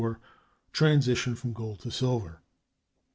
[0.73, 2.41] Transition from gold to silver.